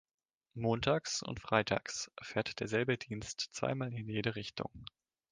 Montags 0.55 1.21
und 1.21 1.39
freitags 1.39 2.09
fährt 2.23 2.59
derselbe 2.59 2.97
Dienst 2.97 3.49
zweimal 3.51 3.93
in 3.93 4.09
jede 4.09 4.35
Richtung. 4.35 4.71